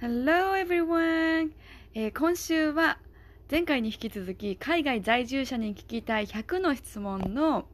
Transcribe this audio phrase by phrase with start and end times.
[0.00, 1.52] Hello everyone!
[1.94, 2.98] えー今週は
[3.50, 7.66] 前回に引き続き海外在住者に聞きたい100の質問の、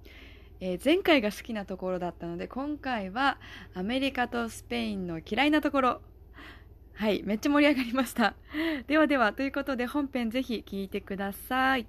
[0.60, 3.38] えー前回が好きなところだったので今回は
[3.74, 6.00] アメリカとスペインの嫌いなところ。
[6.94, 8.34] はいめっちゃ盛り上がりました。
[8.88, 11.86] ではではということで本編ぜひ聞いてください。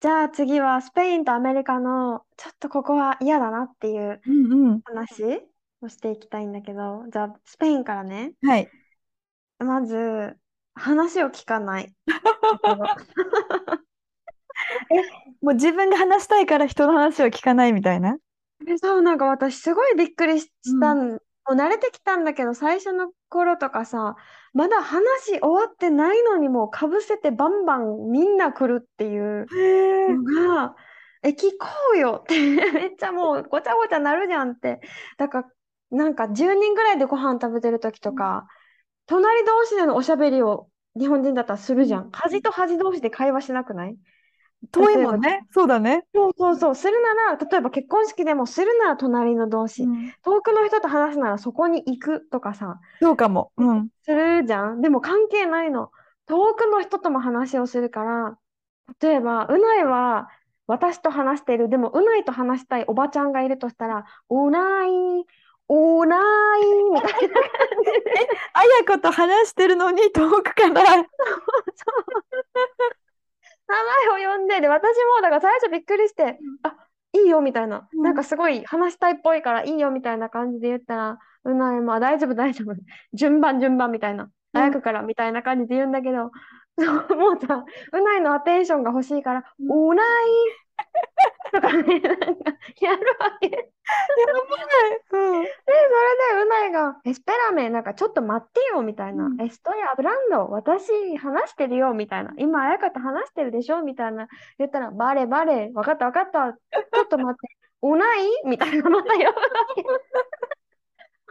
[0.00, 4.80] じゃあ次はスペインとアメリカのちょっとここは嫌だなっていううんうん。
[4.82, 5.53] 話？
[5.84, 8.32] をしていきたいんだけどじゃあスペインからね。
[8.42, 8.68] はい。
[9.58, 10.36] まず
[10.74, 11.94] 話を聞かない。
[12.06, 12.76] ところ
[15.42, 18.16] もう自分が話したいから人の話を聞かないみたいな？
[18.66, 21.18] えそうなんか私すごいびっくりししたん、も
[21.50, 24.16] う慣れてきたんだけど最初の頃とかさ
[24.52, 29.46] まだ話終わってないのにもうかぶせてバンバンみんな来るっていう
[30.22, 30.74] のが
[31.22, 32.38] え聞こうよって
[32.72, 34.80] めっちゃもうごちゃごちゃなるじゃんって。
[35.16, 35.48] だから
[35.94, 38.46] なんか10人ぐらいでご飯食べてる時とか、
[39.06, 42.10] 隣同士でのおしゃべりを日本人だったらするじゃん。
[42.10, 43.96] 端と端同士で会話しなくない？
[44.72, 45.42] 遠いもんね。
[45.50, 46.74] そうだね、そうそうそう。
[46.74, 49.84] するなら例えば結婚式でもするなら隣の同士、
[50.22, 53.52] 遠くの人と話すならそこに行くとかさ、そうかも。
[53.56, 53.88] うん。
[54.04, 54.80] するじゃん。
[54.80, 55.90] でも関係ないの。
[56.26, 58.38] 遠くの人とも話をするから、
[59.00, 60.28] 例えば、うないは
[60.66, 64.90] 私と話している、でもうないと話したいおばちゃんがいるとしたら、うない、
[65.68, 66.20] うない
[66.92, 71.06] みたいな感じで、あやこと話してるのに遠くから。
[73.66, 73.74] 名
[74.12, 76.76] 前を呼んで、で、私もだから最初びっくりして、あ、
[77.14, 78.02] いいよみたいな、うん。
[78.02, 82.74] なんかすごい話したいっぽいからいいよみたいな感じで言ったら、うないも、あ大丈夫大丈夫、
[83.14, 86.30] 順番順番みたいな、早くからみたいな感じで言うんだけど、
[86.78, 89.92] そうもうさ、うないのアテンションが欲しいから、うん。
[89.92, 90.06] うない
[91.52, 93.48] とかね、なんかやるわけ。
[93.48, 93.64] で、
[95.10, 95.42] そうん。
[95.42, 95.52] れで
[96.42, 99.40] うないが、エスペラメ、なんかちょっと待ってよみたいな、うん。
[99.40, 104.28] エストイアブランド、私話してるよみたいな、今、あやかと話してるでしょみたいな。
[104.58, 108.28] 言ったら、バレバレ、わかったわかった、ちょっと待って、 うない？
[108.46, 109.32] みたいな、またよ。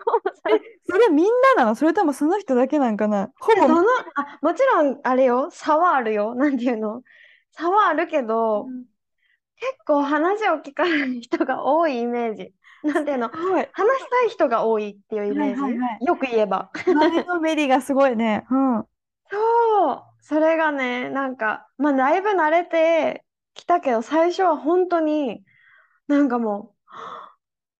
[0.06, 0.42] もうさ
[0.90, 1.26] それみん
[1.56, 1.76] ななの？
[1.76, 3.30] それともその人だけなんかな？
[3.40, 3.62] ほぼ。
[3.62, 3.80] その
[4.16, 5.50] あもちろんあれよ。
[5.50, 6.36] 差はあるよ。
[6.36, 7.02] なんていうの？
[7.52, 8.86] 差はあるけど、うん
[9.60, 12.54] 結構話を聞かない人が多いイメージ。
[12.84, 13.32] なんていうの？
[13.34, 13.68] すごい。
[13.72, 16.06] 話したい人が多いっていうイメージ、はいはいはい。
[16.06, 16.70] よく言えば。
[16.86, 18.46] 前のめりがすごいね。
[18.50, 18.86] うん。
[19.30, 20.04] そう。
[20.22, 25.44] それがねなんかまあだいぶ慣れてきたけど最初は本当に
[26.08, 26.94] なんかもう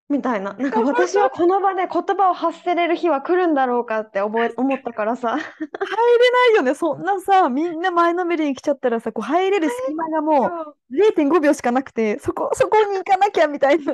[0.08, 0.52] みたいな。
[0.58, 5.30] なんか私はこの場で言葉を発せれる日は来るんだろうかって覚え思ったからさ。
[5.30, 6.74] 入れないよね。
[6.74, 10.46] そんなさみんな前のめりに来ちゃったらさこう入れる隙間がも
[10.90, 13.92] う0.5秒しかなくてそこそこに行かなきゃみたいな。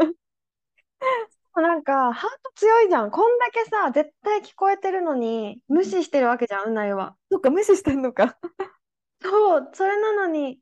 [1.56, 3.10] なんかハート強いじゃん。
[3.10, 7.16] こんだけさ絶対聞こえてるのに無視してるわけじゃんうないは。
[7.31, 8.37] そっか無視してんのか。
[9.22, 10.59] そうそれなのに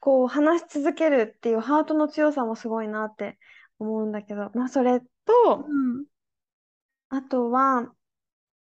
[0.00, 3.38] こう話し続けるっていうハートの強さもすごいなって
[3.78, 4.50] 思うんだけど。
[4.54, 6.04] まあそれとうん。
[7.08, 7.92] あとは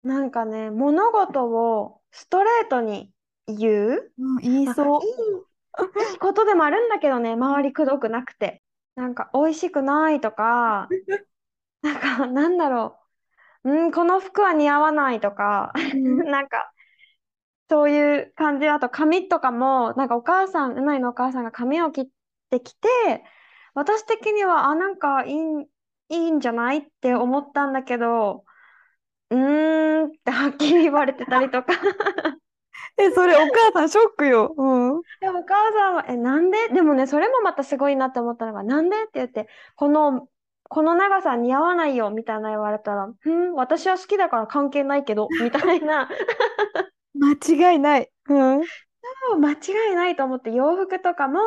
[0.04, 3.12] なんかね物事をストレートに
[3.48, 4.12] 言う。
[4.18, 5.02] うん言いそう。
[5.04, 5.10] いい
[6.12, 8.62] いいことでもあるんだけどね周りくどくなくて。
[8.96, 10.88] なんか美味しくないとか
[11.82, 12.98] なんかなんだろ
[13.64, 13.72] う。
[13.72, 15.74] うんこの服は似合わないとか。
[16.26, 16.72] なんか
[17.70, 18.68] そういう感じ。
[18.70, 22.08] あと髪とかもなんかお母さんうないのお母さんが髪を切っ
[22.52, 22.88] てきて
[23.76, 25.68] 私的にはあなんかいいん、い
[26.10, 28.44] いんじゃないって思ったんだけど
[29.30, 31.74] うーんってはっきり言われてたりとか。
[32.98, 34.54] えそれお母さんショックよ。
[34.58, 35.02] うん。
[35.20, 36.70] でもお母さんは、え、なんで？
[36.70, 40.30] でもね、それもまたすごいなって思ったのが、なんでって言って、この、
[40.70, 46.10] この長さ似合わないよみたいな言われたら、うん、私は好きだから関係ないけど、みたいな、
[47.20, 48.10] 間違いない。
[48.30, 48.62] うん。
[49.40, 49.56] 間違
[49.92, 51.40] いないと思って、洋服とかも、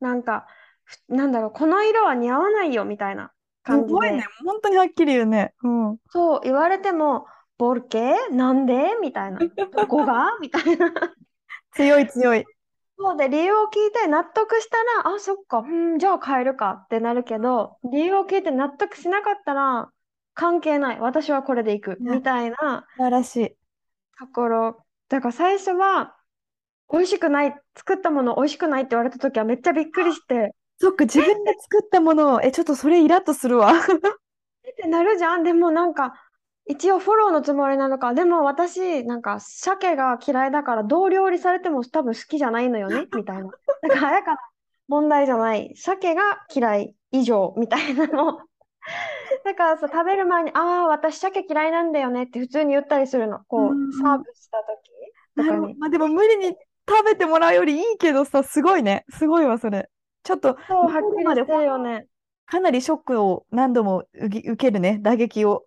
[0.00, 0.61] なんか、ふ
[1.08, 3.32] なんだろう、この色は似合わないよみたいな
[3.64, 4.24] す感じで、ごいね。
[4.44, 5.54] 本当にはっきり言うね。
[5.62, 5.96] うん。
[6.10, 7.26] そう言われても、
[7.58, 8.14] ボルケ？
[8.30, 8.96] なんで？
[9.00, 10.92] みたいな、どこがみたいな。
[11.72, 12.44] 強い強い。
[12.98, 14.76] そうで、理由を聞いて納得した
[15.08, 16.82] ら、あ、そっか、うん、じゃあ変えるか。
[16.84, 19.90] ってなるけど、理由を聞いて納得しなかったら、
[20.34, 22.86] 関係ない、私はこれでいく、みたいな。
[22.96, 23.48] 素晴らしい。
[24.18, 24.84] ところ。
[25.08, 26.14] だから最初は、
[26.92, 33.70] 美味しくない、作ったもの美味しくないって言われた時はめっちゃびっくりして、そっか、自分で作ったものを、え、ちょっとそれイラッとするわ。
[34.66, 35.44] えってなるじゃん。
[35.44, 36.12] でもなんか、
[36.66, 43.44] 一応フォローのつもりなのか、でも私、なんか、鮭が嫌いだから、どう料理されても多分好きじゃないのよね、 みたいな。
[43.80, 44.38] だから、だから
[44.88, 45.72] 問題じゃない。
[45.76, 48.40] 鮭が嫌い以上、みたいなの。
[49.44, 53.38] だからさ、食べる前に、ああ、私鮭嫌いなんだよねって普通に言ったりするの。
[53.46, 54.58] こうサーブした
[55.36, 55.76] 時とかに。
[55.76, 56.56] まあでも無理に
[56.88, 59.04] 食べてもらうよりいいけどさ、すごいね。
[59.10, 59.88] すごいわ、それ。
[60.22, 62.06] ちょっと、そう、はっきりまでしてるよね。
[62.46, 65.64] かなりショックを何度も受け受けるね、打撃を。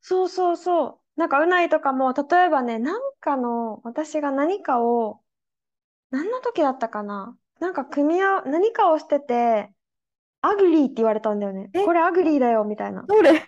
[0.00, 0.98] そうそうそう。
[1.16, 5.20] なんか、うないとかも、例えばね、なんかの、私が何かを、
[6.10, 7.36] 何の時だったかな？
[7.58, 9.72] なんか、組み合わ、何かをしてて、
[10.40, 11.70] ugly って言われたんだよね。
[11.74, 11.84] え？
[11.84, 13.02] これ ugly だよ、みたいな。
[13.02, 13.32] どれ？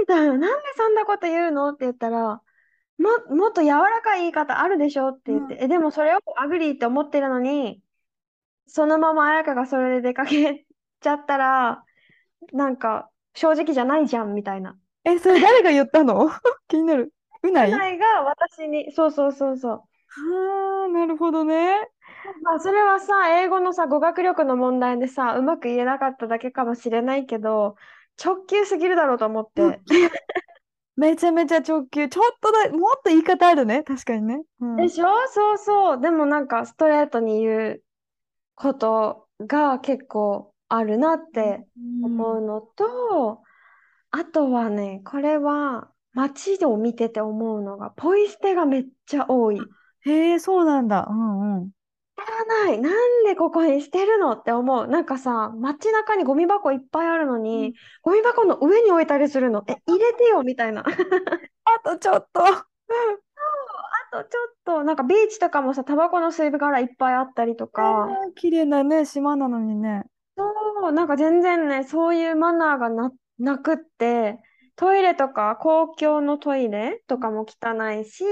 [0.00, 0.32] みたいな。
[0.32, 1.68] なんでそんなこと言うの？
[1.68, 2.42] って言ったら、
[2.98, 5.10] も、もっと柔らかい言い方あるでしょ？
[5.10, 7.80] って言って、え、でもそれを ugly って思ってるのに、
[8.72, 10.64] そのまま彩香がそれで出かけ
[11.00, 11.84] ちゃったら、
[12.52, 14.78] なんか、正直じゃないじゃん、みたいな。
[15.04, 16.30] え、それ誰が言ったの？
[16.68, 17.12] 気になる。
[17.42, 19.72] うなういないが私に、そうそうそうそう。
[19.72, 21.88] はあ、なるほどね。
[22.42, 27.76] まあ、それはさ、英語のさ、語学力の問題でさ、うまく言えなかっただけかもしれないけど、
[28.22, 29.80] 直球すぎるだろうと思って。
[30.96, 32.08] めちゃめちゃ直球。
[32.08, 33.82] ちょっとだ、もっと言い方あるね。
[33.84, 34.42] 確かにね。
[34.60, 34.76] うん。
[34.76, 35.06] でしょ？
[35.28, 36.00] そうそう。
[36.00, 37.82] でもなんか、ストレートに言う
[38.60, 41.66] ことが結構あるなって
[42.02, 43.42] 思うのと、
[44.10, 49.60] あとはね、これは街を見てて思うのが、ポイ捨てがめっちゃ多い。
[50.02, 51.06] へえ、そうなんだ。
[51.10, 51.64] うんうん。
[51.64, 51.70] い
[52.18, 52.80] らない。
[52.80, 54.86] なんでここに捨てるのって思う。
[54.86, 59.64] なんかさ、街中にゴミ箱いっぱいあるのに、ゴミ箱の上に置いたりするの。
[59.68, 60.84] え、入れてよみたいな。
[61.64, 62.42] あとちょっと。
[64.12, 70.04] あとちょっと、なんかビーチとかもさ、タバコの吸い殻いっぱいあったりとか、あー綺麗なね、島なのにね。
[70.36, 74.38] そう、なんか全然ね、そういうマナーがな、なくって、
[74.76, 78.24] トイレとか公共のトイレとかも汚いし、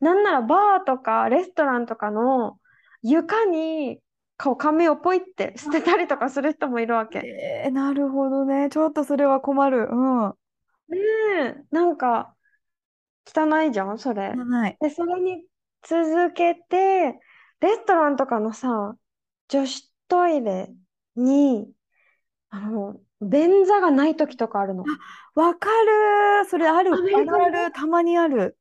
[0.00, 2.58] なんならバーとかレストランとかの
[3.02, 3.98] 床に
[4.36, 7.22] こう紙をポイって捨てたりとかする人もいるわけ。
[7.22, 8.68] ねえー、なるほどね。
[8.70, 9.88] ちょっとそれは困る。
[9.90, 10.34] うん。
[10.94, 12.35] え、なんか
[13.26, 14.34] 汚いじゃん、それ。
[14.34, 14.76] ない。
[14.80, 15.44] で、それに
[15.82, 17.18] 続けて、
[17.60, 18.94] レストランとかのさ、
[19.48, 20.72] 女子トイレ
[21.16, 21.70] に、
[22.50, 24.84] あの、便座がない時とかあるの。
[25.34, 26.44] わかる。
[26.48, 26.92] それある。
[26.92, 27.72] あるある。
[27.72, 28.56] たまにある。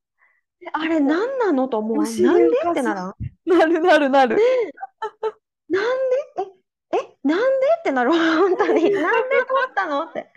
[0.62, 2.00] えあれ何なのと思う？
[2.00, 2.46] お尻なんで？
[2.46, 3.14] 浮かすってならん？
[3.46, 4.38] なるなるなる。
[5.70, 5.84] なん
[6.38, 6.52] で？
[6.94, 7.68] え、え、なんで？
[7.80, 8.90] ってなる本当に。
[8.92, 10.04] なんで取ったの？
[10.04, 10.32] って。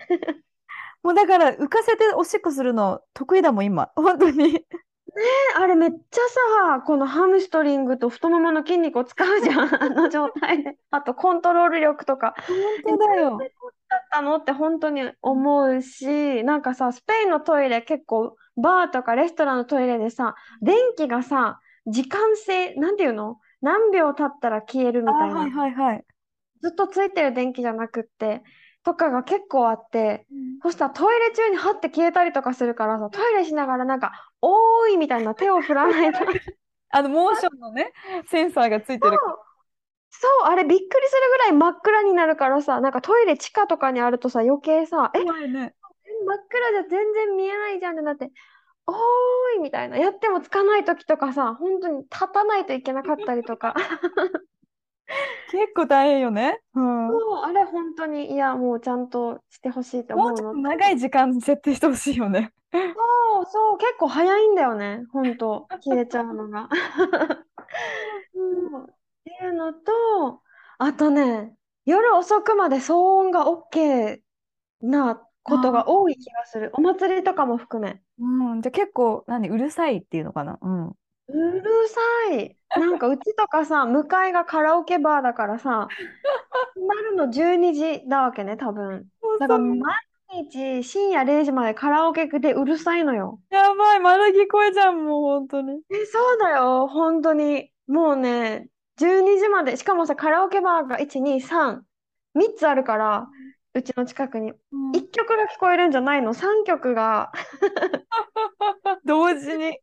[1.03, 3.91] もうだから浮かせておしっこするの得意だもん、今。
[3.97, 4.65] 本当に。
[5.57, 6.21] あれめっちゃ
[6.77, 9.69] さ、このハムストリングと太ももの筋肉を使うじゃん。
[9.83, 10.77] あの状態で。
[10.91, 12.35] あとコントロール力とか。
[12.85, 13.39] 本当だよ。
[13.39, 23.39] だったのって本当に思うし、なんかさ、スペインのトイレ結構、バーとかレストランのトイレでさ、電気がさ、時間制、なんていうの？
[23.61, 25.37] 何秒経ったら消えるみたいな。
[25.37, 26.05] あはいはいはい。
[26.63, 28.43] ずっとついてる電気じゃなくって、
[28.89, 30.27] とかが結構あって、
[30.63, 36.19] そしたらトイレ中にハッて消えたりとかするからさ、トイレしながらなんか、おーいみたいな手を振らないと。
[36.89, 37.93] あの、モーションのね、
[38.29, 39.19] センサーがついてる。
[40.09, 45.75] そう、あれびっくりするぐらい真っ暗になるからさ、なんかトイレ地下とかにあるとさ、余計さ、え、ね。
[46.27, 48.31] 真っ暗じゃ全然見えないじゃんってなって、
[48.87, 48.95] おー
[49.59, 49.99] いみたいな。
[49.99, 53.75] やってもつかない時とかさ、本当に立たないといけなかったりとか。
[55.51, 56.61] 結構大変よね。
[56.75, 57.07] うん。
[57.09, 60.61] もそう、あれ本当に、いや、もうちゃんとしてほしいと思うのうちょっと。
[60.61, 62.53] 長い時間設定してほしいよね。
[62.73, 66.69] そうそう、結構早いんだよね、本当消えちゃうのが。
[68.35, 70.43] そうっていうのと、
[70.79, 71.55] あとね、
[71.87, 74.21] 夜遅くまで騒音が OK
[74.83, 76.71] なことが多い気がする。
[76.75, 78.01] お祭りとかも含め。
[78.19, 78.63] うん。
[78.63, 80.59] じゃあ結構、何、うるさいっていうのかな？
[80.61, 80.89] うん。
[80.89, 80.93] う
[81.33, 82.01] るさ
[82.35, 82.58] い。
[82.77, 85.89] なんかうちとかさ、向かいがカラオケバーだからさ、
[86.75, 89.07] 閉まるの12時だわけね、多分。
[89.39, 89.97] だから毎
[90.51, 93.41] 日深夜0時までカラオケでうるさいのよ。
[93.51, 95.81] やばい、丸聞こえじゃん、もう本当に。
[95.91, 97.71] え、そうだよ、本当に。
[97.87, 101.83] もうね、12時まで、しかもさ、カラオケバーが1、2、3、
[102.35, 103.29] 3つあるから、
[103.75, 104.51] うちの近くに。
[104.51, 104.59] うん
[104.93, 107.31] 1曲が聞こえるんじゃないの ?3 曲が、
[109.05, 109.79] 同時に。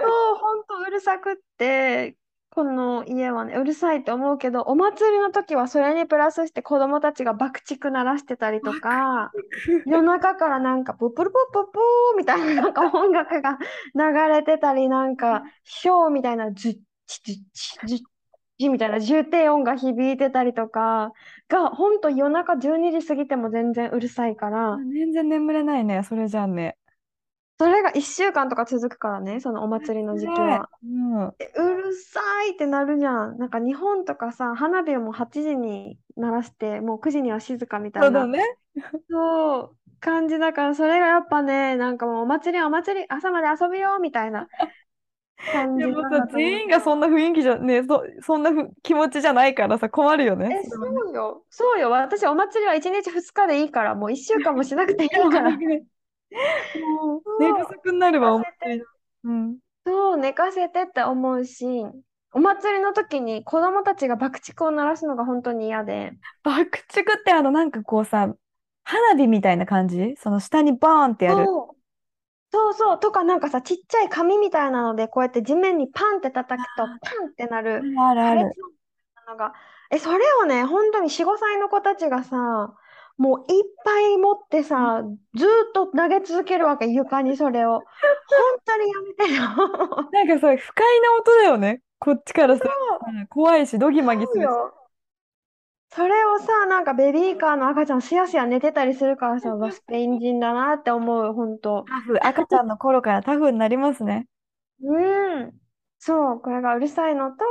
[0.00, 2.16] そう、本当うるさくって、
[2.50, 9.34] この家はね、うるさいって思うけど、お祭りの時はそれにプラスして子供たちが爆竹鳴らしてたりとか、
[9.84, 13.58] 夜中からなんかププルプププーみたいななんか音楽が
[13.94, 17.98] 流れてたり、なんかショーみたいなズッチズッチズッ
[18.58, 21.12] チみたいな重低音が響いてたりとか
[21.48, 26.78] が、ほんと夜中12時過ぎても全然うるさいから、全然眠れないね、それじゃあね。
[27.58, 30.70] それが1週間とか続くからね、そのお祭りの時期は。
[30.82, 30.86] う
[31.28, 31.36] ん。
[31.38, 33.38] えうるさいってなるじゃん。
[33.38, 38.40] なんか日本とかさ、花火をもう8時に鳴らして、もう9時には静かみたいうな、そだね。
[39.10, 44.50] そう、感じだから、それがやっぱね、なんかもうお祭りお祭り、朝まで遊びようみたいな
[45.48, 46.60] 感じでもさ、なんだと思う。
[46.60, 50.56] 全員がそんな雰囲気じゃ、ね、そ、そんなふ気持ちじゃないからさ、困るよね。
[50.56, 51.46] え、それはねそうよ。
[51.50, 51.90] そうよ。
[51.90, 55.50] 私、お祭りは1日2日でいいから、もう1週間もしなくていいから。
[57.40, 58.84] 寝不足になるわ、お寝かせて祭りの。
[59.24, 59.58] うん。
[59.86, 61.66] そう、寝かせてって思うし、
[62.32, 66.12] お祭りの時に子供たちが爆竹を鳴らすのが本当に嫌で。
[66.42, 68.34] 爆竹ってあの、なんかこうさ、
[68.82, 70.14] 花火みたいな感じ？
[70.18, 71.46] その下にバーンってやる。
[71.46, 73.00] そうそう。
[73.00, 78.40] とか、なんかさ、ちっちゃい紙みたいなので、こうやって地面にパンって叩くと、パンってなるあるある。
[78.40, 78.70] 破裂音
[79.26, 79.54] なのが。
[79.90, 82.74] え、それをね、本当に4、5歳の子たちがさ、
[83.16, 85.02] もういっぱい持ってさ、
[85.34, 87.74] ずーっと投げ続けるわけ、床にそれを。
[87.74, 87.84] 本
[88.64, 90.10] 当にやめてよ。
[90.12, 91.80] なんかさ、不快な音だよね。
[91.98, 92.64] こっちからさ
[93.30, 94.44] 怖いし、ドギマギするし。
[94.44, 94.74] そうよ。
[95.90, 101.84] それをさ、なんかベビーカーの赤ちゃんすやすや寝てたりするからさ、スペイン人だなって思う、本当。
[101.84, 104.26] タフ、赤ちゃんの頃からタフになりますね。
[104.82, 105.52] うん。
[105.98, 107.44] そう、これがうるさいのと、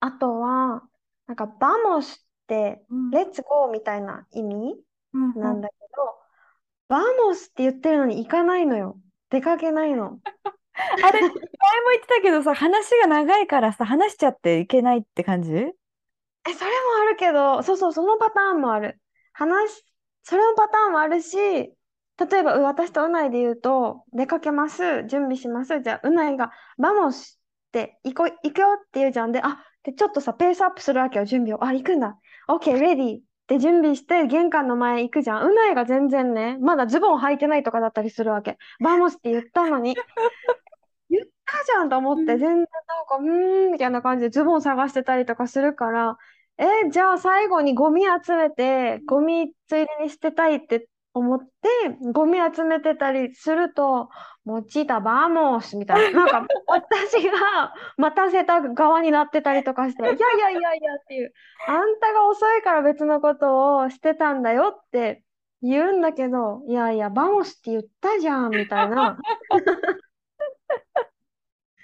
[0.00, 0.82] あとは、
[1.26, 2.26] なんか、 vamos
[2.90, 4.76] うん let's go みたいな意味
[5.12, 6.20] うんなんだけど、
[6.88, 8.98] vamos って言ってるのに行かないのよ。
[9.30, 10.18] 出かけないの。
[10.74, 11.34] あれ、前も
[11.92, 15.52] 言ってたけどさ、話が長いからさ、話しちゃっていけないって感じ？
[15.52, 19.00] え、それもあるけど、そうそう、そのパターンもある。
[19.32, 19.84] 話、
[20.22, 21.74] それのパターンもあるし、例
[22.38, 25.80] えば、う私とうないで言うと、出かけます、準備します。
[25.80, 29.32] じゃあ、うないが、 vamos って、行こ、行くよって言うじゃん。
[29.32, 31.64] で、あ、で、ちょっとさ、ペースアップするわけよ、準備を。
[31.64, 32.18] あ、行くんだ。
[32.50, 35.50] OK、 ready って準備して、玄関の前行くじゃん。
[35.50, 38.58] うないが全然ね、まだズボン履いてないとかだったりするわけ。
[38.82, 39.94] vamos って言ったのに。
[41.08, 46.18] 言ったじゃんと思って、うん全然なんか、うーん、みたいな感じでズボン探してたりとかするから、
[46.58, 51.48] え、じゃあ最後にゴミ集めて、ゴミついでに捨てたいって思って、
[52.12, 54.08] ゴミ集めてたりすると、
[54.44, 61.32] もちた vamos みたいな、 なんか私が待たせた側になってたりとかして、いやいやいやいやっていう、
[61.66, 65.24] あんたが遅いから別のことをしてたんだよって
[65.62, 69.18] 言うんだけど、いやいや、 vamos って言ったじゃんみたいな。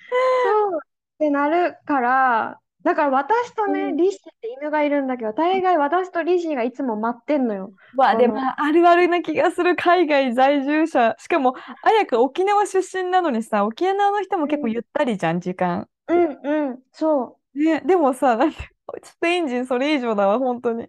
[0.09, 0.79] そう
[1.17, 7.73] ってなるから、だから私とね、うんリシって犬がいるんだけど、大概私とリシがいつも待ってんのよ。
[7.95, 11.17] まあ、うんでも、あるあるな気がする、海外在住者。
[11.19, 15.89] しかも、綾香沖縄出身なのにさ、沖縄の人も結構ゆったりじゃん、時間。
[16.07, 17.59] うんうん、そう。
[17.61, 18.57] ね、でもさ、なんて、
[19.03, 20.89] スペイン人それ以上だわ、本当に。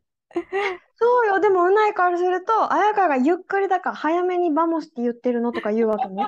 [0.97, 6.27] そうよ、でもうないからすると、綾香がゆっくりだから早めに vamos って言ってるのとか言うわけね。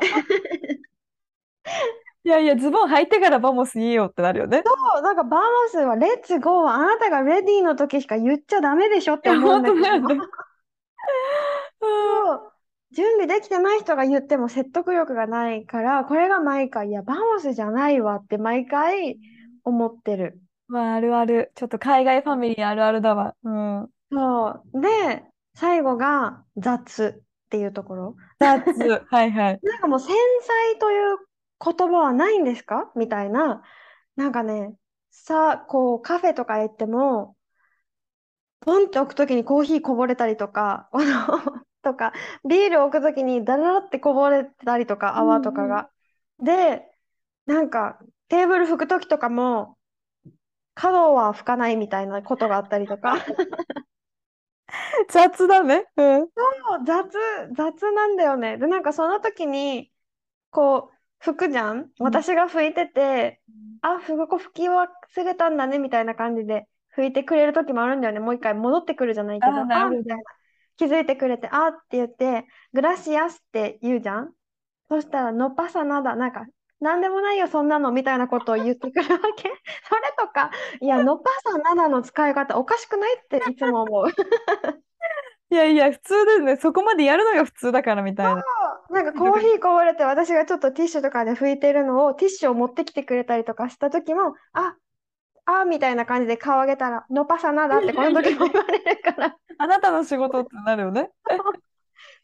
[2.29, 4.61] いやいや、ズボン履いてから vamos 言えよってなるよね。
[4.63, 10.07] そう、なんか vamos は let's go はあなたが ready の時しか言っちゃダメでしょって思うんだけど。
[12.91, 19.17] 準備できてない人が言っても説得力がないから、これが毎回、いや、 vamos じゃないわって毎回
[19.63, 20.39] 思ってる。
[20.67, 21.51] まあ、あるある。
[21.55, 23.33] ちょっと海外ファミリーあるあるだわ。
[23.43, 23.89] うん。
[24.11, 24.81] そう。
[24.81, 25.23] で、
[25.55, 28.15] 最後が雑っていうところ。
[28.39, 28.61] 雑。
[29.09, 29.59] はいはい。
[29.63, 31.17] なんかもう繊細という
[31.63, 32.91] 言葉はないんですか？
[32.95, 33.63] みたいな。
[34.15, 34.75] なんかね、
[35.11, 37.35] さ、こうカフェとか行っても、
[38.61, 42.13] ポンって置くときにコーヒーこぼれたりとか、 このとか、
[42.47, 45.89] ビール置くときにダララってこぼれたりとか、泡とかが。
[46.39, 46.85] で、
[47.45, 49.77] なんかテーブル拭くときとかも、
[50.75, 53.15] 角は拭かないみたいなことがあったりとか。
[55.09, 55.85] 雑だね。
[55.97, 56.27] うん。
[56.35, 57.09] そう雑、
[57.55, 58.57] 雑なんだよね。
[58.57, 59.91] で、なんかその時に、
[60.51, 61.77] こう、拭くじゃん？
[61.77, 63.41] うん私が拭いてて、
[63.81, 64.87] あ、拭こ拭き忘
[65.23, 68.19] れたんだね、みたいな感じで拭いてくれる時もあるんだよね。
[68.19, 70.23] もう一回戻ってくるじゃないけど、あーなるほどみたいな。
[70.77, 74.33] 気づいてくれて、あって言って、グラシアスって言うじゃん？
[74.87, 76.45] そしたら、ノパサナダ、なんか、
[76.79, 79.43] なんでもないよ、そんなの、みたいなことを言ってくるわけ。
[79.89, 84.05] それとか、いや、ノパサナダの使い方おかしくないっていつも思う。
[85.51, 86.57] いやいや、普通ですね。
[86.57, 88.43] そこまでやるのが普通だからみたいな。
[88.91, 94.75] なんかコーヒーこぼれて私がちょっとティッシュとかで拭いてるのをティッシュを持ってきてくれたりとかした時もあ
[95.45, 101.11] あみたいな感じで顔上げたら「のパサナだ」ってこの時も言われるからあなたの仕事ってなるよね。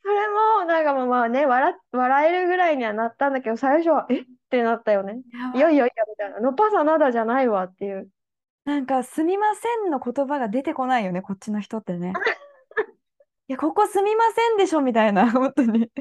[0.03, 4.21] それもなんかまあまあね笑笑えるぐらいにはなったんだけど最初は「え？
[4.21, 5.21] っ?」てなったよね。
[5.53, 8.09] いやいやいやみたいな「のパサナだ」じゃないわっていう。
[8.65, 12.13] なんか、すみませんの言葉が出てこないよね、こっちの人ってね。
[13.47, 15.91] いや、ここすみませんでしょみたいな、 本当に。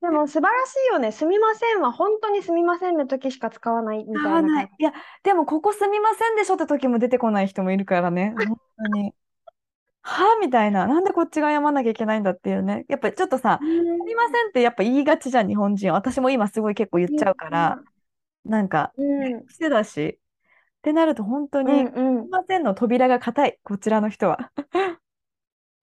[0.00, 1.12] でも素晴らしいよね。
[1.12, 4.70] すみませんは本当にすみませんの時しか使わないみたいなない。
[4.78, 8.34] いや、でもここすみませんでしょって時も出てこない人もいるからね。
[8.48, 9.14] 本当に。
[10.04, 10.88] はみたいな。
[10.88, 12.84] なんでこっちが謝んなきゃいけないんだっていうね。
[12.88, 15.92] やっぱりちょっとさ、すみませんってやっぱ言いがちじゃん、日本人。
[15.92, 17.80] 私も今すごい結構言っちゃうから、
[18.44, 20.18] なんか、うん癖だし。
[20.18, 24.50] ってなると本当うに、すみませんの扉が硬い、こちらの人は。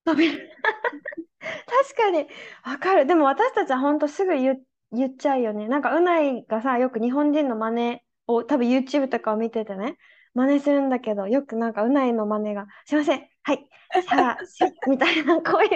[0.06, 2.28] 扉確かに
[2.64, 3.06] わかる。
[3.06, 5.68] でも私たちは本当すぐ言う、言っちゃうよね。
[5.68, 9.98] なんかうないがさ、よく日本人の真似を多分 YouTube とかを見ててね、
[10.34, 13.70] 真似するんだけど、よくなんかうないの真似が、すいません、はい、
[14.08, 15.70] さあ、 しみたいな、こういう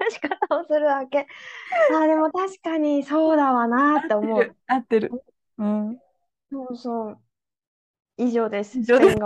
[0.00, 1.26] 話し方をするわけ。
[1.92, 4.56] あー、でも確かにそうだわなって思う。
[4.66, 5.10] 合ってる。
[5.58, 5.98] うん。
[6.50, 7.18] そうそう。
[8.16, 8.78] 以上です。
[8.78, 9.18] 以上です。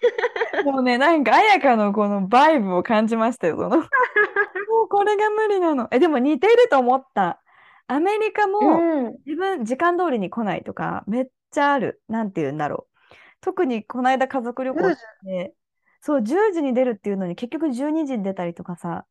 [0.64, 3.68] もうね、なんか、綾香のこのバイブを感じましたよ、その。
[4.68, 5.88] もうこれが無理なの。
[5.90, 7.40] え、でも似てると思った。
[7.86, 9.16] アメリカもうん。
[9.26, 12.02] 自分時間通りに来ないとか、めっちゃある。
[12.08, 13.14] なんて言うんだろう。
[13.40, 15.54] 特にこの間家族旅行して、
[16.00, 19.04] そう、10時に出るっていうのに結局12時に出たりとかさ、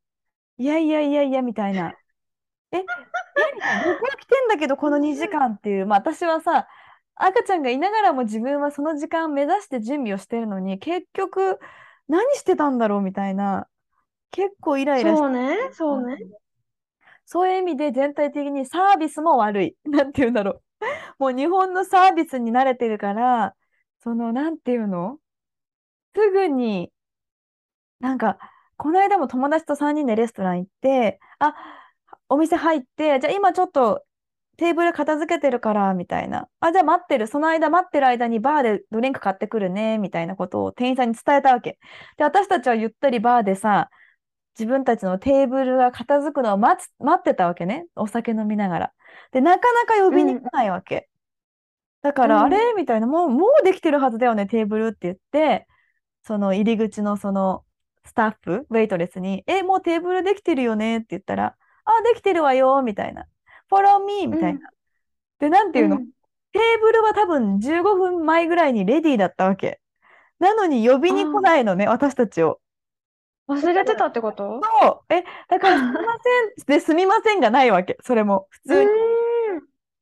[0.58, 1.94] いやいやいやいやみたいな。
[2.72, 2.86] え、え。
[3.86, 5.86] 僕は来てんだけど、この2時間っていう。
[5.86, 6.68] まあ私はさ、
[7.16, 11.60] 赤ちゃんがいながらも自分はその時間を目指して準備をしてるのに、結局
[12.08, 13.68] 何してたんだろうみたいな。
[14.32, 16.18] 結構イライラしてそうね、そうね。
[17.26, 19.76] そういう意味で全体的にサービスも悪い。
[19.86, 20.62] なんて言うんだろう。
[21.20, 23.56] もう日本のサービスに慣れてるから、
[24.00, 25.20] その、なんていうの？
[26.16, 26.92] すぐに、
[28.00, 28.38] なんか、
[28.76, 31.56] この間も友達と3人でレストラン行って、あ、
[32.28, 34.04] お店入って、じゃあ今ちょっと
[34.64, 36.48] テーブル片付けてるから、みたいな。
[36.62, 37.28] あ、じゃあ待ってる。
[37.28, 41.78] その間待ってる間にバーでドリンク買ってくるね、みたいなことを店員さんに伝えたわけ。
[42.16, 43.90] で、私たちはゆったりバーでさ、
[44.58, 47.88] 自分たちのテーブルが片付くのを待つ、待ってたわけね。
[47.98, 48.92] お酒飲みながら。
[49.34, 51.10] で、なかなか呼びに来ないわけ。
[52.02, 52.74] だから、うんあれ？
[52.78, 55.68] みたいな、もう、もうできてるはずだよね、テーブルって言って、
[56.22, 57.66] その入り口のその
[58.06, 61.00] スタッフ、ウェイトレスに、え、もうテーブルできてるよね？
[61.00, 63.26] って言ったら、あ、できてるわよ、みたいな。
[63.74, 64.60] Follow me みたいな。
[65.40, 66.08] で、なんていうの、うん
[66.54, 69.80] テーブルは多分15分前ぐらいにレディーだったわけ。
[70.38, 72.60] なのに呼びに来ないのね、私たちを。
[73.48, 74.62] 忘れてたってこと？
[74.82, 75.14] そう。
[75.14, 76.66] え、だからすみません。
[76.68, 77.98] で、すみませんがないわけ。
[78.04, 78.48] それも。
[78.52, 78.90] 普通に。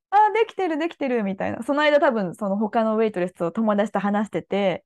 [0.10, 1.64] あ、できてる、できてる、みたいな。
[1.64, 4.84] その間多分、その他のウェイトレスと友達と話してて、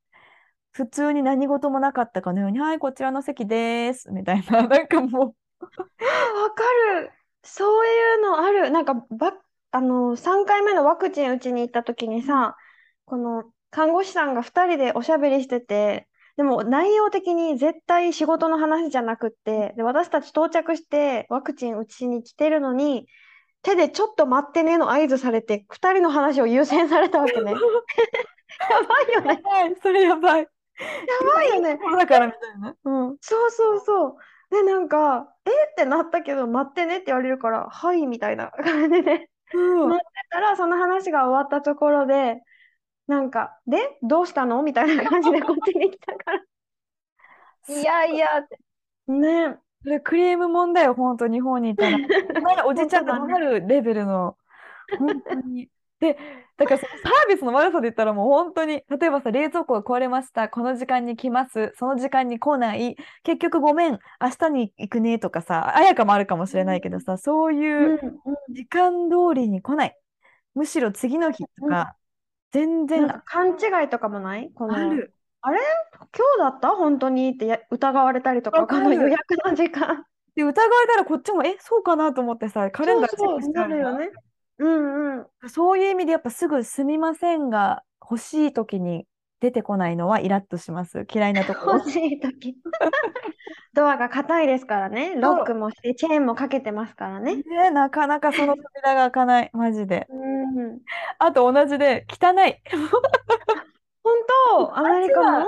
[0.72, 4.68] 普通に何事もなかったかのように、はい、こちらの席です、みたいな。
[4.68, 6.64] なんかもう、あわか
[7.02, 7.12] る。
[7.46, 8.72] そういうのある。
[8.72, 9.34] なんかば、
[9.72, 12.58] あの、3回目のワクチン打ちに行った時にさ、
[13.06, 23.08] この看護師さんが2人でおしゃべりしてて、でも内容的に絶対仕事の話じゃなくって、で、私たち到着してワクチン打ちに来てるのに、
[23.62, 27.52] 手でちょっと待ってねの合図されて、2人の話を優先されたわけね。
[27.54, 27.58] や
[28.82, 29.42] ばいよね。
[29.44, 30.42] はい、それやばい。
[30.42, 30.48] や
[31.36, 31.80] ばいよね。
[31.98, 32.76] だからみたいな。
[32.84, 33.18] うん。
[33.22, 34.16] そうそうそう。
[34.56, 39.30] で、なんか、えってなったけど、待ってねって言われるから、はい、みたいな感じで。
[39.54, 42.42] うん待ってたら、その話が終わったところで、
[43.08, 44.64] なんか、で、どうしたの？
[44.64, 46.42] みたいな感じでこっちに来たから。
[47.70, 48.60] いやいやって。
[49.12, 49.58] ね。
[49.84, 51.98] それクレーム問題よ、本当日本にいたら。
[52.66, 54.38] おじちゃんがなるレベルの、
[54.98, 55.70] 本当に。
[56.00, 56.18] で、
[56.58, 68.00] だからそのサービスの悪さで言ったらもう本当に、例えばさ、冷蔵庫が壊れました、この時間に来ます、その時間に来ない、結局ごめん、明日に行くねとかさ、あやかもあるかもしれないけどさ、そううん、いううん
[68.54, 69.96] 時間通りに来ない。
[70.54, 71.98] むしろ次の日とか、
[72.52, 74.50] 全なん然か勘違いとかもない？
[74.56, 75.14] この、ある。
[75.44, 76.70] 今日だった？
[76.70, 80.06] 本当にってや疑われたりとか、この予約の時間。
[80.36, 84.12] で、疑われたらこっちも、え、そうかなと思ってさ、カレンダーチェックしてゃなるよね。
[84.60, 85.50] うんうん。
[85.50, 89.06] そういう意味でやっぱすぐすみませんが欲しい時に
[89.40, 91.06] 出てこないのはイラッとします。
[91.14, 91.74] 嫌いなところ。
[91.78, 92.56] 欲しい時。
[93.74, 95.16] ドアが硬いですからね。
[95.18, 97.36] ロックもして、チェーンもかけてますからね。
[97.36, 99.50] ね、なかなかその扉が開かない。
[99.52, 100.08] マジで。
[100.10, 100.80] うん。
[101.20, 102.62] あと同じで、汚い。
[104.02, 104.14] 本
[104.50, 105.48] 当、アメリカも？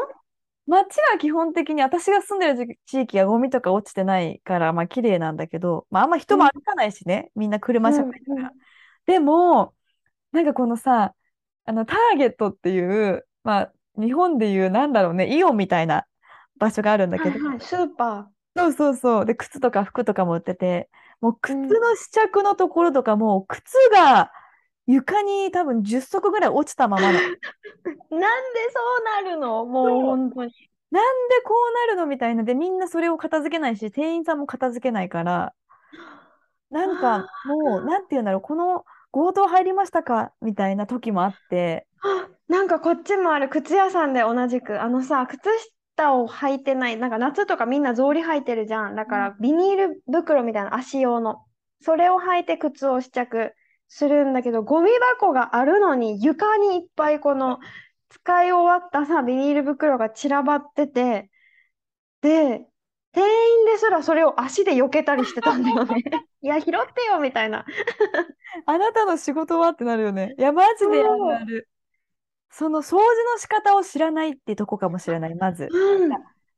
[0.67, 8.52] 街は基本的に私が住んでる地地域はゴミとか落ちてないから、まあ綺麗なんだけど、まああんま人も歩かないしね、みんな車社会だから。
[9.08, 9.74] でも、
[10.32, 11.15] なんかこのさ、
[11.65, 16.06] あの、ターゲットっていう、まあ日本でいうなんだろうね、イオンみたいな
[16.58, 19.26] 場所があるんだけど、はいはい、スーパそうそうそう。
[19.26, 20.89] で、靴とか服とかも売ってて、
[21.22, 24.32] もう靴うんの試着のところとかも、靴が
[24.88, 27.20] 床に多分10足ぐらい落ちたままなの。
[27.20, 27.22] ー。
[28.12, 29.65] なんでそうなるの？
[29.65, 30.52] もう本当に。
[30.89, 32.43] なんでこうなるのみたいな。
[32.43, 35.54] で、みんなそれを片付けないし、店員さんも片付けないから、
[36.70, 40.32] なんかもう、なんていうんだろう、この強盗入りましたか？
[40.41, 45.50] みたいな時もあって、あ、なんかこっちもある靴屋さんで同じくあのさ靴
[45.96, 48.96] 下を履いてないなんか夏とかみんな草履履いてるじゃん。
[48.96, 51.38] だからビニール袋みたいな足用の。
[51.82, 53.54] それを履いて靴を試着
[53.88, 57.60] するんだけどゴミ箱があるのに床にいっぱいこの
[58.10, 61.30] 使い終わったさビニール袋が散らばってて。
[62.22, 62.65] で
[63.17, 66.03] 店員ですらそれを足で避けたりしてたんだよね。
[66.43, 67.65] いや拾ってよみたいな。
[68.65, 70.36] あなたの仕事はってなるよね。
[70.38, 71.67] いや、マジである。
[72.49, 72.99] その掃除
[73.34, 75.69] の仕方を知らないってとこかもしれない、まず。
[75.69, 76.12] うん。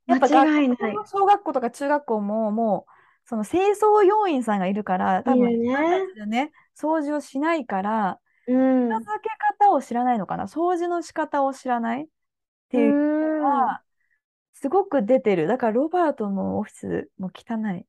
[0.06, 0.94] やっぱ間違いない。
[1.06, 6.52] 小学校とか中学校ももうその清掃要員さんがいるから多分いるね。
[6.76, 8.88] 掃除をしないからうん。
[8.88, 10.44] 片付け方を知らないのかな。
[10.44, 12.06] 掃除の仕方を知らないっ
[12.70, 13.66] てういうのん。
[13.66, 13.82] が
[14.60, 17.86] すごく出てるだからロバートのオフィスも汚い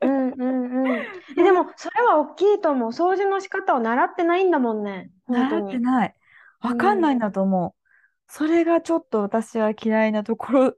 [0.00, 1.02] うんうんうん。
[1.38, 2.90] えでも、それは大きいと思う。
[2.90, 5.10] 掃除の仕方を習ってないんだもんね。
[5.28, 5.82] 習ってに。
[5.82, 6.14] ない
[6.60, 7.86] わかんないんだと思う
[8.28, 10.74] それがちょっと私は嫌いなところ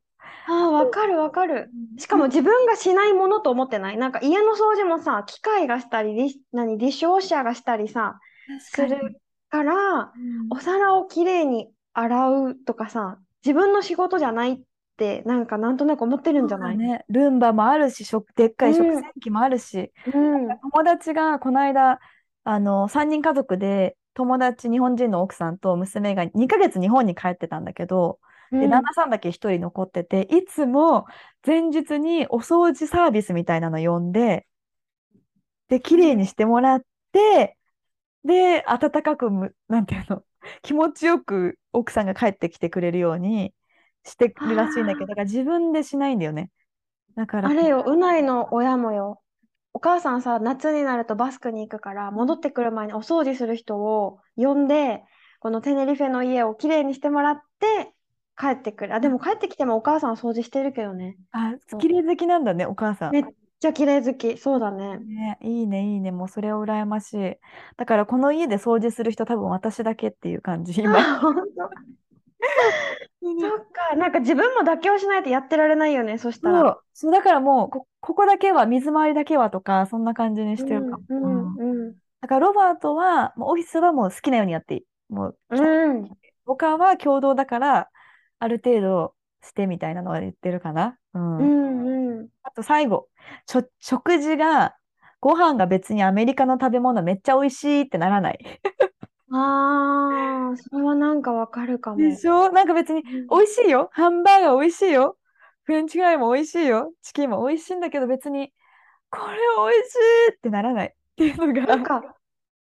[0.46, 1.70] ああ、わかるわかる。
[1.98, 3.96] しかも自分がしないものと思ってない。
[3.96, 8.18] なんか家の掃除もさ、機械がしたり、何、ディッシュウォッシャーがしたりさ、
[8.60, 9.20] する
[9.50, 14.62] から、うんお皿をきれいに洗うとかさ、自分の仕事じゃない
[14.98, 16.76] って、なんかなんとなく思ってるんじゃない？
[16.76, 17.04] ね。
[17.08, 19.00] ルンバもあるし食でっかい食うん。
[19.00, 19.92] 洗機もあるし。
[20.12, 20.48] うん。
[20.48, 22.00] 友達がこの間
[22.42, 28.18] あの3人家族で友達日本人の奥さんと娘が2ヶ月日本に帰ってたんだけど、
[28.50, 28.70] でうん。
[28.70, 31.06] 旦那さんだけ1人残ってていつも
[31.46, 34.46] 前日にお掃除サービスみたいなの呼んで
[35.68, 36.82] で綺麗にしてもらっ
[37.12, 37.56] て
[38.24, 40.22] で温かくむなんていうの？
[40.62, 43.52] 気持ちよく奥さんが帰ってきてくれるように
[44.08, 46.50] してるらしいんだけどだから自分でしないんだよね
[47.18, 49.20] だからあれよ、うないの親もよ。
[49.74, 55.02] お母さんさ、夏になるとバスクに行くから、戻ってくる前にお掃除する人を呼んで、
[55.40, 57.92] このテネリフェの家をきれいにしてもらって、
[58.38, 58.94] 帰ってくる。
[58.94, 61.16] あ、でも帰ってきてもお母さんは掃除してるけどね。
[61.32, 63.24] あ綺麗好きなんだねお母さんめっ
[63.58, 64.38] ちゃ綺麗好き。
[64.38, 64.98] そうだね。
[64.98, 66.12] ね、いいね、いいね。
[66.12, 67.36] もうそれは羨ましい。
[67.76, 71.20] だからこの家で掃除する人多分私だけっていう感じ、今。
[73.20, 73.96] そっか。
[73.96, 76.18] なんか自分も妥協しないとやってられないよね。
[76.18, 76.60] そしたら。
[76.60, 81.04] そう、そうだからもうこ、ここだけは、水回りだけはとか、そんな感じにしてるかも。
[81.08, 84.82] うんうんうんだからロバートは、もうオフィスはもう好きなようにやっていい。
[85.08, 86.08] もう、うん。
[86.44, 87.88] 他は共同だから、
[88.40, 90.98] ある程度してみたいなのは言ってるかな。
[91.14, 91.38] うん。
[91.38, 92.28] うんうん。
[92.42, 93.08] あと最後、
[93.46, 94.74] ちょ、食事が、
[95.20, 98.60] ご飯が別にアメリカの食べ物めっちゃ美味しいってならない。
[99.30, 101.96] ああ、それはなんかわかるかも。
[101.98, 102.50] でしょ？
[102.52, 103.90] なんか別に美味しいよ。
[103.92, 105.18] ハンバーガー美味しいよ。
[105.64, 106.92] フレンチフライも美味しいよ。
[107.02, 108.52] チキンも美味しいんだけど別に、
[109.10, 109.36] これ
[109.72, 109.94] 美味し
[110.32, 111.66] いってならないっていうのが。
[111.66, 112.16] なんか、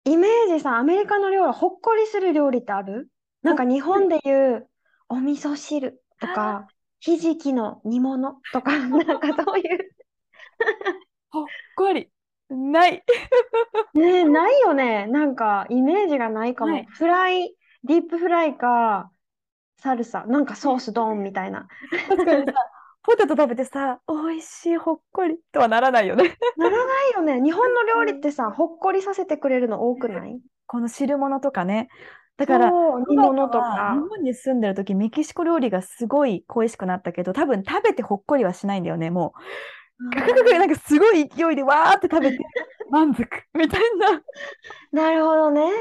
[0.05, 3.09] イメージさ、アメリカの料理、ほっこりする料理ってある？
[3.43, 4.69] なんか日本でいう
[5.09, 6.69] お味噌汁とか、
[7.01, 9.91] ひじきの煮物とか、なんかそういう。
[11.31, 12.12] ほっこり。
[12.53, 13.03] ない。
[13.95, 15.07] ねえ、ないよね。
[15.07, 16.73] なんかイメージがないかも。
[16.73, 19.11] ないフライ、ディープフライか、
[19.79, 21.67] サルサ、なんかソースドーンみたいな。
[22.09, 22.53] 確かにさ、
[23.03, 26.37] ポテト食べてさ、美味しい、ほっこりとはならないよね。
[26.57, 27.41] ならないよね。
[27.43, 30.41] 日本の料理ってさ、ほっこりさせてくれるの多くない？
[30.67, 31.89] この汁物とかね。
[32.37, 32.71] だから、
[33.09, 34.09] 煮物とか日。
[34.09, 39.41] 本に住んでる時メキシコ料理がすごい恋しくなったけど多分食べてほっこりはしないんだよねもう
[40.11, 42.45] ガクガクなんかすごい勢いでわーって食べて
[42.91, 44.23] 満足みたいな
[44.93, 45.71] なるほどね。
[45.71, 45.73] 違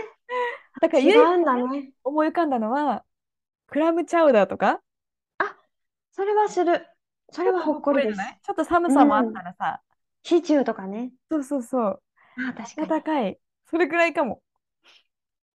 [0.81, 1.91] だから唯一うんだね。
[2.03, 3.03] 思い浮かんだのは
[3.67, 4.81] クラムチャウダーとか
[6.11, 6.85] それはする。
[7.31, 9.81] それはほっこりですちょっと寒さもあったらさ、
[10.23, 11.11] シチューとかね。
[11.31, 12.01] そうそうそう
[12.49, 12.87] あ、確かに。
[12.91, 14.41] 温かいそれくらいかも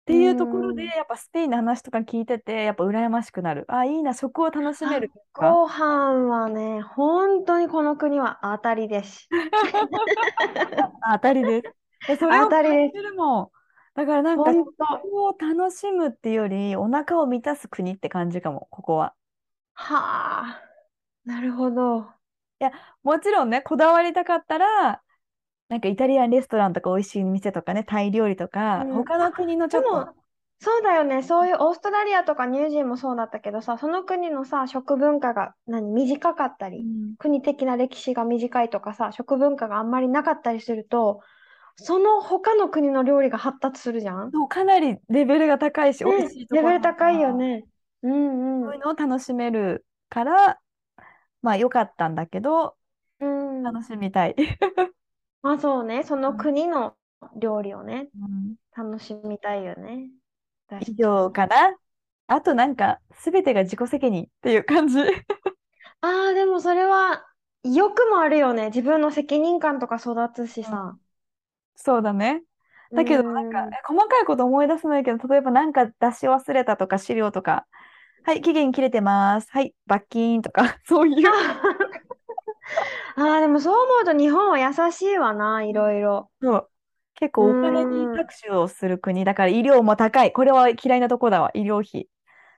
[0.06, 0.76] っていうところうん。
[0.76, 3.64] でやっぱスペインの話とか聞いててやっぱ羨ましくなる。
[3.66, 9.28] あいいな食を楽しめるかご飯はね、本当にこの国は当たりです。
[11.02, 11.62] あ 当たりで
[12.02, 12.06] す。
[12.06, 12.94] でそれを当たりです。
[13.96, 19.14] だからなんか本食を楽しむっていうよりお腹を満たす国って感じかもここは。
[19.74, 20.62] はあ。
[21.24, 22.06] なるほど。
[23.02, 25.02] もちろんね、こだわりたかったら、
[25.68, 30.14] なんかイタリアンレストランとか美味しい店とかね、タイ料理とか、うん他の国のちょっと、
[30.60, 31.22] そうだよね。
[31.22, 41.20] そういうオーストラリアとかニュージーもそうだったけどさ、その国のさ、食文化が何、短かったり、うん国的な歴史が短いとかさ、食文化があんまりなかったりすると、
[41.76, 44.30] その他の国の料理が発達するじゃん？
[44.32, 47.64] そうかなりレベルが高いし、美ね味しいところレベル高いよもね。
[48.02, 50.60] うんそういうのを楽しめるから、
[51.42, 52.76] まあ良かったんだけど、
[53.20, 53.58] うん。
[53.58, 53.62] うん。
[53.64, 54.36] 楽しみたい。
[55.46, 56.94] まあそうね、その国の
[57.36, 60.10] 料理をね、うん楽しみたいよね。
[60.80, 61.76] 以上かな？
[62.26, 64.98] あとなんか、すべてが自己責任っていう感じ。
[66.02, 67.24] ああ、でもそれは、
[67.62, 68.66] 欲もあるよね。
[68.66, 70.98] 自分の責任感とか育つしさ。
[71.76, 72.42] そうだね。
[72.92, 77.66] だけどなんか、うんえ細かいこと思い出せないけど、例えばなんか出し忘れたとか資料とか、
[78.24, 79.48] はい、期限切れてます。
[79.52, 81.30] はい、罰金とか、 そういう。
[83.16, 86.30] ああ、でもそう思うと日本は優しいわな、いろいろ。
[86.42, 86.70] そう。
[87.14, 90.32] 結構お金にうん搾取をする国だから医療も高い。
[90.32, 92.08] これは嫌いなとこだわ、医療費。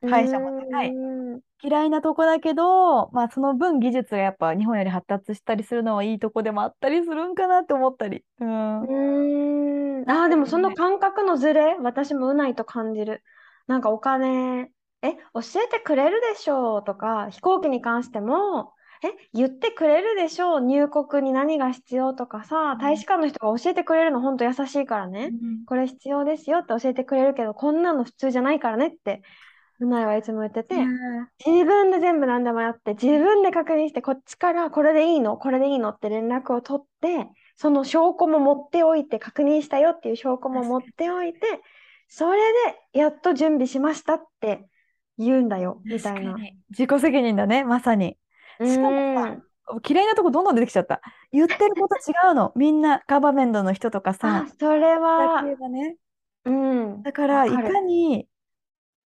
[0.05, 0.99] 歯医者も高い
[1.35, 8.25] うん嫌いなとこだけど、まあその分技術がやっぱ日本より発達したりするのはいいとこでもあったりするんかなって思ったり。
[8.41, 8.83] うん。
[8.83, 10.11] うーん。
[10.11, 13.23] ああ、でもその感覚のズレ、私もうないと感じる。
[13.67, 14.71] なんかお金、
[15.03, 18.73] え、教えてくれるでしょうとか、飛行機に関しても、
[19.05, 20.61] え、言ってくれるでしょう？
[20.61, 25.31] 入国に何が必要とかさ、大使館の人が教えてくれるのほんと優しいからね。
[25.67, 29.23] これ必要ですよって教えてくれるけど、こんなの普通じゃないからねって、
[29.81, 30.75] うないはいつも言ってて、
[31.47, 35.37] 自分で全部何でもやって、自分で確認して、こっちからこれでいいの？
[35.37, 41.39] これでいいのって連絡を取って、その証拠も持っておいて、確認したよっていう証拠も持っておいて、
[42.09, 42.41] それ
[42.93, 44.67] でやっと準備しましたって
[45.19, 46.37] 言うんだよ、みたいな。
[46.71, 48.17] 自己責任だね、まさに。
[48.61, 49.43] うしかもさん。
[49.87, 51.01] 嫌いなとこどんどん出てきちゃった。
[51.31, 52.53] 言ってること違うの。
[52.57, 55.97] みんなガバメントの人とかあさ、、それだは、ね。
[56.45, 57.03] うん。
[57.03, 58.27] だから、いわかに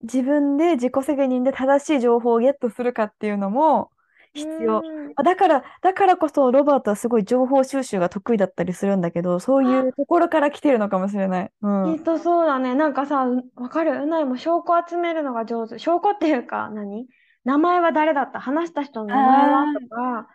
[0.01, 3.91] 自分で自己責任で正しい情報をゲットするかっていうのも
[4.33, 4.81] 必要。
[4.83, 11.51] うんだから、だからこそロバートはすごい情報収集が得意だったりするんだけど、そういうところから来てるのかもしれない。
[11.61, 11.95] うん。
[11.97, 12.75] きっとそうだね。
[12.75, 14.03] なんかさ、うわかる？
[14.03, 14.25] うない？
[14.25, 15.79] も証拠集めるのが上手。
[15.79, 17.07] 証拠っていうか、何？
[17.49, 18.39] 名前は誰だった？
[18.39, 19.73] 話した人の名前は？
[19.73, 20.27] とか、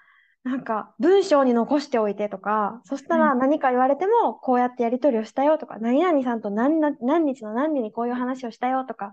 [0.43, 9.11] なんか文章に残しておいてとか、そしたらう何か言われても、こうやってやり取りをしたよとか、何々さんと何な、何日の何時にこういう話をしたよとかっ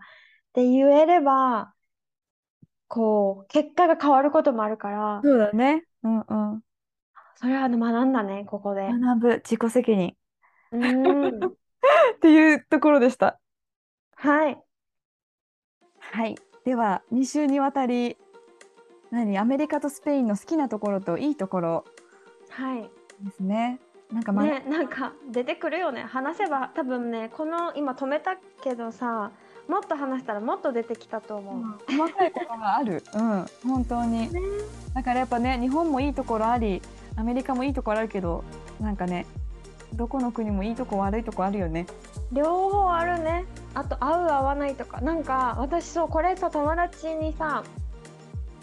[0.54, 1.74] て言えれば、
[2.88, 5.86] こう、結果が変わることもあるから、そうだね。
[6.04, 6.22] うんう
[6.58, 6.62] ん。
[7.36, 8.90] それは学んだね、ここで。
[8.90, 10.16] 学ぶ自己責任
[10.72, 11.48] うん。
[12.16, 13.40] っていうところでした。
[14.16, 14.62] はい。
[16.00, 16.36] はい。
[16.64, 18.18] では、2週にわたり、
[19.10, 21.86] 何アメリカとスペインの好きなところといいところ
[22.50, 22.90] はい。
[23.24, 23.80] ですね。
[24.12, 26.04] なんかまね、なんか出てくるよね。
[26.04, 29.32] 話せば多分ね、この今止めたけどさ、
[29.68, 31.64] もっと話したらもっと出てきたと思う。
[31.88, 33.04] 細かいことがある。
[33.14, 34.32] うん、本当に。
[34.32, 34.40] ね、
[34.94, 36.82] だからやっぱね、日本もいいところあり、
[37.16, 38.44] アメリカもいいところあるけど、
[38.80, 39.26] なんかね、
[39.94, 41.86] どこの国もいいとこ悪いとこあるよね。
[42.32, 43.46] 両方あるね。
[43.74, 45.02] あと合う合わないとか。
[45.02, 47.64] なんか私そうこれさ友達にさ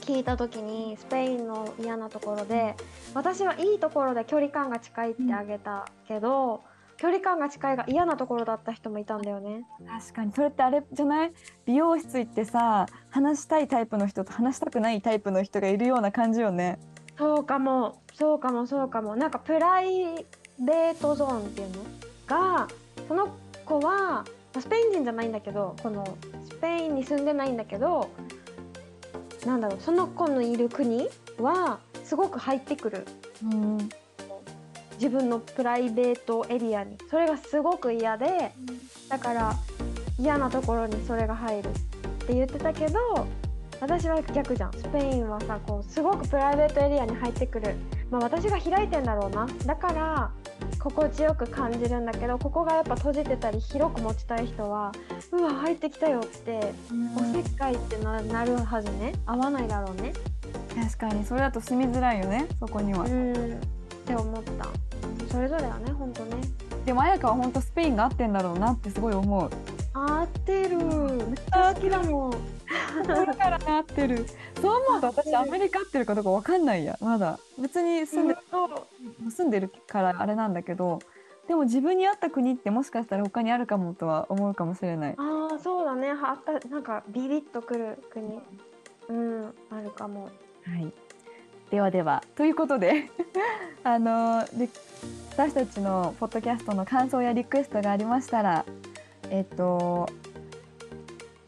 [0.00, 2.74] 聞いた時にスペインの嫌なところで
[3.14, 6.64] 私はいいところで距離感が近いってあげたけど、
[6.96, 9.64] 距離感が近いが嫌なところだった人もいたんだよね。
[9.86, 10.32] 確かに。
[10.32, 11.32] それってあれじゃない？
[11.64, 16.78] 美容室行ってさ、話したいタイプの人と話したくないタイプの人がいるような感じよね。
[17.16, 19.14] そうかも、そうかも、そうかも。
[19.14, 20.26] なんかプライ
[20.58, 21.74] ベートゾーンっていうの？
[22.26, 22.66] が、
[23.06, 23.28] その
[23.64, 24.24] 子は、まあ
[24.58, 26.04] スペイン人じゃないんだけど、この
[26.48, 28.10] スペインに住んでないんだけど、
[29.46, 31.08] なんだろう、その子のいる国
[31.38, 33.06] はすごく入ってくる。
[33.42, 33.88] うん。
[34.94, 36.98] 自分のプライベートエリアに。
[37.08, 38.52] それがすごく嫌で、
[39.08, 39.54] だから
[40.18, 41.72] 嫌なところにそれが入るっ
[42.26, 42.98] て言ってたけど
[43.80, 47.76] 私は逆じゃんスペインはさこうすごくプライベートエリアに入ってくる、
[48.10, 50.30] まあ、私が開いてんだろうなだから
[50.78, 54.92] 心地よく感じるんだけどここがやっぱ閉じてたり広く持ちたい人は
[55.32, 56.72] うわ入ってきたよって
[57.16, 59.14] おせっかいってななるはずね。
[59.26, 60.12] 合わないだろうね。
[60.74, 63.04] 確かに、それだと住みづらいよね、そこには。
[63.04, 63.32] うん。
[63.32, 63.36] っ
[64.06, 64.68] て思った。
[65.30, 66.36] それぞれはねほんとね。
[66.86, 69.50] でも、彩香は本当スペインが合ってんだろうなってすごい思う。
[69.92, 72.32] 合ってるめっちゃ好きだもん
[73.06, 74.26] だから合ってる。
[74.60, 77.38] そう思うと私アメリカ合ってるかどうかわかんないや、まだ。
[77.58, 78.36] 別に住んで
[79.30, 80.98] 住んでるからあれなんだけど、
[81.46, 85.14] でも自分に合った国ってもしかしたら他にあるかもとは思うかもしれない。
[85.16, 88.40] ああそうだねはあったなんかビビッとくる国
[89.08, 90.30] うんあるかもは
[90.78, 90.92] い。
[91.70, 93.10] ではではということで
[93.84, 94.68] あので
[95.32, 98.64] 私たちのポッドキャストの感想やリクエストがありましたら
[99.30, 100.08] えっと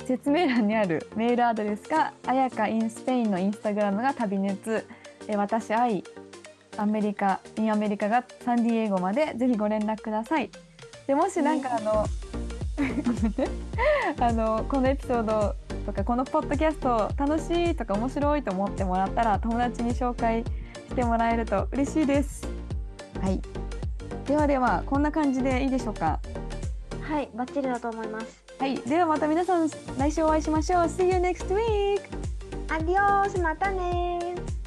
[0.06, 4.84] 説明欄にあるメールアドレスがあやか in スペインのインスタグラムが旅熱
[5.28, 6.02] え私愛
[6.76, 10.50] アメリカ in アメリカがサンディエゴまでぜひご連絡ください。
[11.06, 12.04] でもしなんかあの、
[14.20, 15.54] あのこのエピソード
[15.86, 20.44] とかこのポッドキャスト楽しいとか面白いと思ってもらったら友達に紹介
[20.88, 22.46] してもらえると嬉しいです。
[23.20, 23.40] はい。
[24.26, 26.20] ではではこんな感じでいいでしょうか？
[27.10, 28.44] はい、バッチリだと思います。
[28.56, 28.78] はい。
[28.82, 30.84] ではまた皆さん来週お会いしましょう。
[30.84, 32.00] See you next week!
[32.72, 34.59] アディオース、またねー。